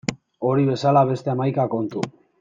Hori 0.51 0.63
bezala 0.69 1.03
beste 1.11 1.31
hamaika 1.33 1.67
kontu. 1.77 2.07